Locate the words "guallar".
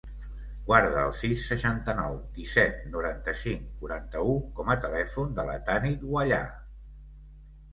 6.09-6.45